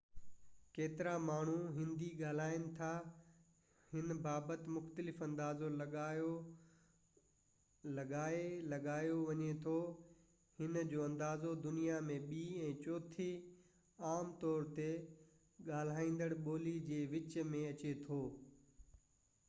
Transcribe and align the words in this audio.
ڪيترا 0.75 1.11
ماڻهو 1.23 1.55
هندي 1.73 2.05
ڳالهائين 2.21 2.63
ٿا 2.77 2.87
هن 3.95 4.15
بابت 4.27 4.63
مختلف 4.77 5.19
اندازو 5.25 5.69
لڳائي 5.81 8.39
لڳايو 8.77 9.19
وڃي 9.27 9.51
ٿو 9.69 9.75
هن 10.63 10.81
جي 10.95 10.99
اندازو 11.09 11.53
دنيا 11.67 12.01
۾ 12.09 12.17
ٻي 12.33 12.41
۽ 12.71 12.73
چوٿين 12.87 13.47
عام 14.13 14.35
طور 14.47 14.67
تي 14.81 14.89
ڳالهائيندڙ 15.71 16.31
ٻولي 16.49 16.75
جي 16.91 16.99
وچ 17.15 17.39
۾ 17.55 17.63
اچي 17.77 17.95
ٿو 18.09 18.21